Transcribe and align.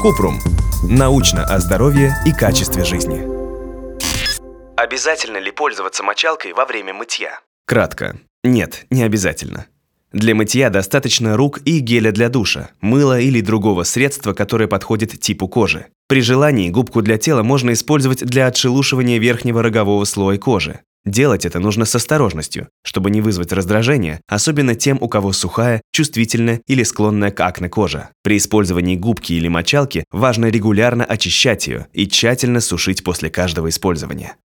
Купрум. 0.00 0.40
Научно 0.82 1.44
о 1.44 1.58
здоровье 1.58 2.14
и 2.24 2.32
качестве 2.32 2.84
жизни. 2.84 3.28
Обязательно 4.76 5.36
ли 5.36 5.50
пользоваться 5.50 6.02
мочалкой 6.02 6.54
во 6.54 6.64
время 6.64 6.94
мытья? 6.94 7.40
Кратко. 7.66 8.16
Нет, 8.42 8.86
не 8.90 9.02
обязательно. 9.02 9.66
Для 10.12 10.34
мытья 10.34 10.70
достаточно 10.70 11.36
рук 11.36 11.60
и 11.64 11.78
геля 11.78 12.10
для 12.10 12.28
душа, 12.28 12.70
мыла 12.80 13.20
или 13.20 13.40
другого 13.40 13.84
средства, 13.84 14.32
которое 14.32 14.66
подходит 14.66 15.20
типу 15.20 15.46
кожи. 15.46 15.86
При 16.08 16.22
желании 16.22 16.70
губку 16.70 17.02
для 17.02 17.18
тела 17.18 17.42
можно 17.42 17.72
использовать 17.72 18.24
для 18.24 18.46
отшелушивания 18.46 19.18
верхнего 19.18 19.62
рогового 19.62 20.04
слоя 20.04 20.38
кожи. 20.38 20.80
Делать 21.06 21.46
это 21.46 21.60
нужно 21.60 21.86
с 21.86 21.94
осторожностью, 21.94 22.68
чтобы 22.82 23.10
не 23.10 23.22
вызвать 23.22 23.52
раздражения, 23.52 24.20
особенно 24.28 24.74
тем, 24.74 24.98
у 25.00 25.08
кого 25.08 25.32
сухая, 25.32 25.80
чувствительная 25.92 26.60
или 26.66 26.82
склонная 26.82 27.30
к 27.30 27.40
акне 27.40 27.70
кожа. 27.70 28.10
При 28.22 28.36
использовании 28.36 28.96
губки 28.96 29.32
или 29.32 29.48
мочалки 29.48 30.04
важно 30.10 30.46
регулярно 30.46 31.04
очищать 31.04 31.66
ее 31.68 31.86
и 31.94 32.06
тщательно 32.06 32.60
сушить 32.60 33.02
после 33.02 33.30
каждого 33.30 33.70
использования. 33.70 34.36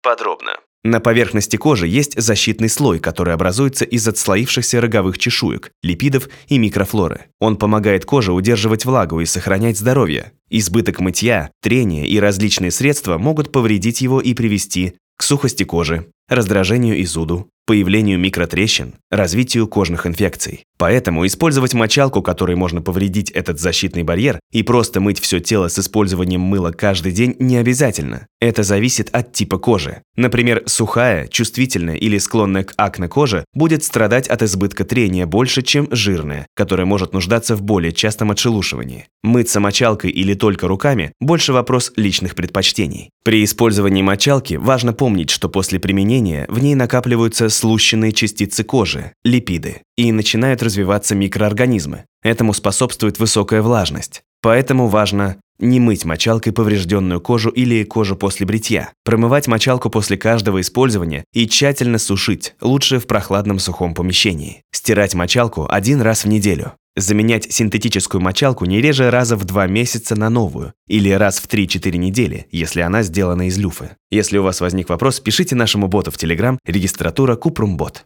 Подробно. 0.00 0.52
На 0.84 1.00
поверхности 1.00 1.56
кожи 1.56 1.88
есть 1.88 2.18
защитный 2.18 2.68
слой, 2.68 3.00
который 3.00 3.34
образуется 3.34 3.84
из 3.84 4.06
отслоившихся 4.06 4.80
роговых 4.80 5.18
чешуек, 5.18 5.72
липидов 5.82 6.28
и 6.46 6.56
микрофлоры. 6.58 7.26
Он 7.40 7.56
помогает 7.56 8.04
коже 8.04 8.32
удерживать 8.32 8.84
влагу 8.84 9.20
и 9.20 9.26
сохранять 9.26 9.76
здоровье. 9.76 10.32
Избыток 10.48 11.00
мытья, 11.00 11.50
трения 11.60 12.04
и 12.04 12.20
различные 12.20 12.70
средства 12.70 13.18
могут 13.18 13.50
повредить 13.50 14.00
его 14.00 14.20
и 14.20 14.34
привести 14.34 14.94
к 15.18 15.24
сухости 15.24 15.64
кожи, 15.64 16.06
раздражению 16.28 16.96
и 16.96 17.04
зуду, 17.04 17.50
появлению 17.66 18.18
микротрещин, 18.18 18.94
развитию 19.10 19.66
кожных 19.66 20.06
инфекций. 20.06 20.64
Поэтому 20.78 21.26
использовать 21.26 21.74
мочалку, 21.74 22.22
которой 22.22 22.54
можно 22.54 22.80
повредить 22.80 23.30
этот 23.32 23.58
защитный 23.58 24.04
барьер, 24.04 24.38
и 24.52 24.62
просто 24.62 25.00
мыть 25.00 25.18
все 25.18 25.40
тело 25.40 25.68
с 25.68 25.78
использованием 25.78 26.40
мыла 26.40 26.70
каждый 26.70 27.10
день 27.10 27.34
не 27.40 27.56
обязательно. 27.56 28.28
Это 28.40 28.62
зависит 28.62 29.08
от 29.12 29.32
типа 29.32 29.58
кожи. 29.58 30.02
Например, 30.16 30.62
сухая, 30.66 31.26
чувствительная 31.26 31.96
или 31.96 32.18
склонная 32.18 32.62
к 32.62 32.74
акне 32.76 33.08
кожа 33.08 33.44
будет 33.52 33.82
страдать 33.82 34.28
от 34.28 34.42
избытка 34.42 34.84
трения 34.84 35.26
больше, 35.26 35.62
чем 35.62 35.88
жирная, 35.90 36.46
которая 36.54 36.86
может 36.86 37.12
нуждаться 37.12 37.56
в 37.56 37.62
более 37.62 37.92
частом 37.92 38.30
отшелушивании. 38.30 39.06
Мыться 39.24 39.58
мочалкой 39.58 40.10
или 40.10 40.34
только 40.34 40.68
руками– 40.68 41.12
больше 41.20 41.52
вопрос 41.52 41.92
личных 41.96 42.36
предпочтений. 42.36 43.10
При 43.24 43.42
использовании 43.42 44.02
мочалки 44.02 44.54
важно 44.54 44.92
помнить, 44.92 45.30
что 45.30 45.48
после 45.48 45.80
применения 45.80 46.46
в 46.48 46.60
ней 46.60 46.76
накапливаются 46.76 47.48
слущенные 47.48 48.12
частицы 48.12 48.62
кожи– 48.62 49.12
липиды, 49.24 49.82
и 49.98 50.12
начинают 50.12 50.62
развиваться 50.62 51.16
микроорганизмы. 51.16 52.04
Этому 52.22 52.54
способствует 52.54 53.18
высокая 53.18 53.62
влажность. 53.62 54.22
Поэтому 54.40 54.86
важно 54.86 55.38
не 55.58 55.80
мыть 55.80 56.04
мочалкой 56.04 56.52
поврежденную 56.52 57.20
кожу 57.20 57.50
или 57.50 57.82
кожу 57.82 58.14
после 58.14 58.46
бритья. 58.46 58.92
Промывать 59.04 59.48
мочалку 59.48 59.90
после 59.90 60.16
каждого 60.16 60.60
использования 60.60 61.24
и 61.32 61.48
тщательно 61.48 61.98
сушить, 61.98 62.54
лучше 62.60 63.00
в 63.00 63.08
прохладном 63.08 63.58
сухом 63.58 63.92
помещении. 63.92 64.62
Стирать 64.72 65.14
мочалку 65.14 65.66
один 65.68 66.00
раз 66.00 66.22
в 66.22 66.28
неделю. 66.28 66.74
Заменять 66.98 67.52
синтетическую 67.52 68.20
мочалку 68.20 68.64
не 68.64 68.80
реже 68.80 69.08
раза 69.10 69.36
в 69.36 69.44
два 69.44 69.68
месяца 69.68 70.16
на 70.16 70.30
новую 70.30 70.72
или 70.88 71.10
раз 71.10 71.38
в 71.38 71.46
3-4 71.46 71.96
недели, 71.96 72.48
если 72.50 72.80
она 72.80 73.04
сделана 73.04 73.46
из 73.46 73.56
люфы. 73.56 73.90
Если 74.10 74.36
у 74.36 74.42
вас 74.42 74.60
возник 74.60 74.88
вопрос, 74.88 75.20
пишите 75.20 75.54
нашему 75.54 75.86
боту 75.86 76.10
в 76.10 76.16
Telegram 76.16 76.58
регистратура 76.66 77.36
Купрумбот. 77.36 78.04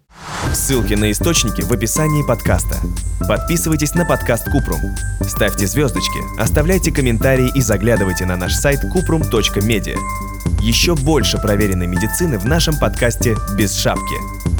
Ссылки 0.53 0.93
на 0.93 1.11
источники 1.11 1.63
в 1.63 1.73
описании 1.73 2.23
подкаста. 2.27 2.77
Подписывайтесь 3.27 3.95
на 3.95 4.05
подкаст 4.05 4.51
Купрум. 4.51 4.81
Ставьте 5.23 5.67
звездочки, 5.67 6.19
оставляйте 6.39 6.93
комментарии 6.93 7.51
и 7.55 7.63
заглядывайте 7.63 8.27
на 8.27 8.37
наш 8.37 8.53
сайт 8.53 8.81
kuprum.media. 8.85 9.97
Еще 10.61 10.95
больше 10.97 11.39
проверенной 11.39 11.87
медицины 11.87 12.39
в 12.39 12.45
нашем 12.45 12.79
подкасте 12.79 13.37
«Без 13.57 13.75
шапки». 13.75 14.52